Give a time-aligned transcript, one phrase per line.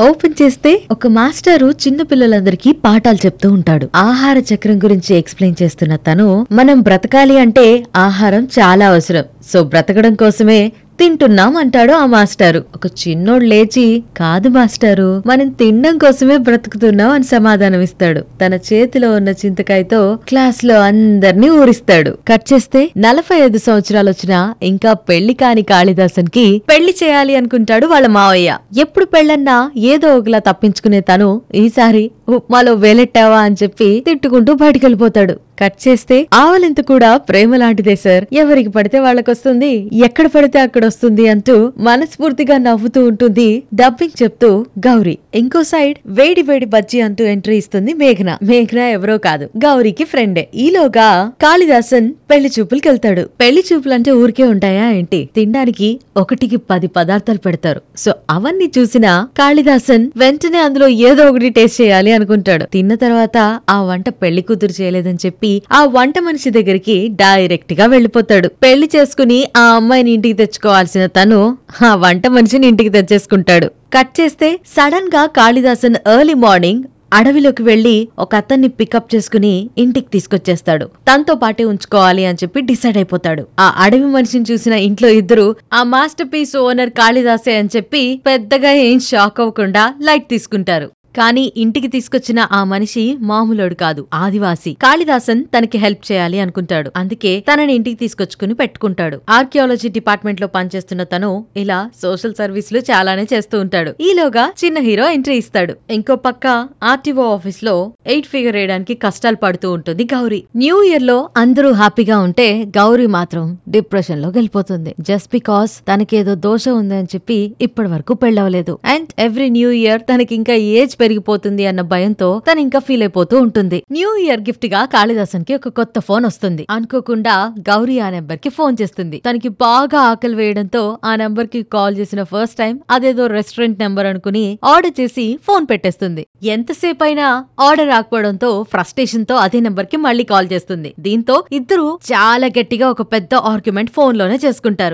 [0.00, 3.90] Open చేస్తే ఒక మాస్టారు చిన్న పిల్లలందరికీ పాఠాలు చెప్తూ ఉంటాడు.
[3.94, 9.24] ఆహార చక్రం గురించి ఎక్స్ప్లెయిన్ చేస్తున్న తను మనం బ్రతకాలి అంటే ఆహారం చాలా అవసరం.
[9.48, 12.64] సో బ్రతకడం కోసమే తింటున్నాం అంటాడు ఆ మాస్టారు.
[12.74, 19.28] ఒక చిన్నోడు లేచి కాదు మాస్టారు మనం తినడం కోసమే బ్రతుకుతున్నాం అని సమాధానం ఇస్తాడు తన చేతిలో ఉన్న
[19.28, 22.18] చింతకాయతో క్లాస్లో అందర్నీ ఊరిస్తాడు.
[22.28, 28.58] కట్ చేస్తే నలభై ఐదు సంవత్సరాలు వచ్చినా ఇంకా పెళ్ళి కాని కాళిదాసన్కి పెళ్ళి చేయాలి అనుకుంటాడు వాళ్ళ మావయ్య.
[28.78, 33.38] ఎప్పుడు పెళ్ళన్నా ఏదో ఒకలా తప్పించుకునే తను ఈసారి ఉప్మాలో వేలెట్టావా?
[33.38, 35.34] అని చెప్పి తిట్టుకుంటూ బయటికెళ్ళిపోతాడు.
[35.60, 39.72] కట్ చేస్తే ఆవలింత కూడా ప్రేమ లాంటిదే సార్ ఎవరికి పడితే వాళ్ళకొస్తుంది
[40.04, 45.18] ఎక్కడ పడితే అక్కడ వస్తుంది అంటూ మనస్ఫూర్తిగా నవ్వుతూ ఉంటుంది డబ్బింగ్ చెప్తూ గౌరీ.
[45.34, 48.30] ఇంకో సైడ్ వేడి వేడి బజ్జీ అంటూ ఎంట్రీ ఇస్తుంది మేఘన.
[48.42, 50.48] మేఘన ఎవరో కాదు గౌరీకి ఫ్రెండే.
[50.54, 51.08] ఈలోగా
[51.42, 53.28] కాళిదాసన్ పెళ్ళి చూపులకి వెళ్తాడు.
[53.40, 55.28] పెళ్ళి చూపులంటే ఊరికే ఉంటాయా ఏంటి?
[55.36, 57.82] తినడానికి ఒకటికి పది పదార్థాలు పెడతారు.
[57.96, 62.64] సో అవన్నీ చూసిన కాళిదాసన్ వెంటనే అందులో ఏదో ఒకటి టేస్ట్ చేయాలి అనుకుంటాడు.
[62.64, 63.38] తిన్న తర్వాత
[63.70, 69.66] ఆ వంట పెళ్ళి కూతురు చేయలేదని చెప్పి ఆ వంట మనిషి దగ్గరికి డైరెక్ట్గా వెళ్ళిపోతాడు పెళ్ళి చేసుకుని ఆ
[69.74, 71.42] అమ్మాయిని ఇంటికి తెచ్చుకోవాల్సిన తను
[71.88, 73.68] ఆ వంట మనిషిని ఇంటికి తెచ్చేసుకుంటాడు.
[73.96, 80.86] కట్ చేస్తే సడన్గా కాళిదాసన్ ఎర్లీ మార్నింగ్ అడవిలోకి వెళ్ళి ఒక అతన్ని పికప్ చేసుకుని ఇంటికి తీసుకొచ్చేస్తాడు.
[81.08, 83.42] తనతో పాటే ఉంచుకోవాలి అని చెప్పి డిసైడ్ అయిపోతాడు.
[83.60, 89.00] ఆ అడవి మనిషిని చూసిన ఇంట్లో ఇద్దరు ఆ మాస్టర్ పీస్ ఓనర్ కాళిదాసే అని చెప్పి పెద్దగా ఏం
[89.00, 90.88] షాక్ అవ్వకుండా లైట్ తీసుకుంటారు.
[91.16, 94.76] కానీ ఇంటికి తీసుకొచ్చిన ఆ మనిషి మామూలోడు కాదు ఆదివాసి.
[94.82, 96.92] కాళిదాసన్ తనకి హెల్ప్ చేయాలి అనుకుంటాడు.
[96.96, 99.20] అందుకే తనని ఇంటికి తీసుకొచ్చుకుని పెట్టుకుంటాడు.
[99.30, 103.94] ఆర్కియాలజీ డిపార్ట్మెంట్లో పనిచేస్తున్న తను ఇలా సోషల్ సర్వీసులు చాలానే చేస్తూ ఉంటాడు.
[104.00, 105.74] ఈలోగా చిన్న హీరో ఎంట్రీ ఇస్తాడు.
[105.90, 106.46] ఇంకో పక్క
[106.82, 110.42] ఆర్టీఓ ఆఫీస్లో ఎయిట్ ఫిగర్ వేయడానికి కష్టాలు పడుతూ ఉంటుంది గౌరీ.
[110.56, 117.54] న్యూ ఇయర్లో అందరూ హ్యాపీగా ఉంటే గౌరీ మాత్రం డిప్రెషన్లో గెలిపోతుంది జస్ట్ బికాస్ తనకేదో దోషం ఉందని చెప్పి
[117.60, 118.78] ఇప్పటి వరకు పెళ్ళవలేదు.
[118.84, 123.78] అండ్ ఎవ్రీ న్యూ ఇయర్ తనకి ఇంకా ఏజ్ పెరిగిపోతుంది అన్న భయంతో తను ఇంకా ఫీల్ అయిపోతూ ఉంటుంది.
[123.96, 126.64] న్యూ ఇయర్ గిఫ్ట్గా కాళిదాసన్కి ఒక కొత్త ఫోన్ వస్తుంది.
[126.76, 127.34] అనుకోకుండా
[127.70, 129.18] గౌరీ ఆ నెంబర్కి ఫోన్ చేస్తుంది.
[129.26, 134.94] తనకి బాగా ఆకలి వేయడంతో ఆ నెంబర్కి కాల్ చేసిన ఫస్ట్ టైం అదేదో రెస్టారెంట్ నెంబర్ అనుకుని ఆర్డర్
[135.00, 136.22] చేసి ఫోన్ పెట్టేస్తుంది.
[136.54, 137.26] ఎంతసేపు అయినా
[137.66, 140.90] ఆర్డర్ రాకపోవడంతో ఫ్రస్ట్రేషన్తో అదే నెంబర్కి మళ్ళీ కాల్ చేస్తుంది.
[141.06, 144.90] దీంతో ఇద్దరు చాలా గట్టిగా ఒక పెద్ద ఆర్గ్యుమెంట్ ఫోన్లోనే చేసుకుంటారు.